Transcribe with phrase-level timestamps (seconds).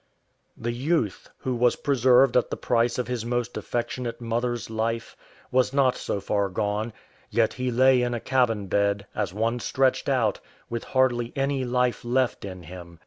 [0.57, 5.15] The youth, who was preserved at the price of his most affectionate mother's life,
[5.51, 6.91] was not so far gone;
[7.29, 10.39] yet he lay in a cabin bed, as one stretched out,
[10.71, 12.97] with hardly any life left in him.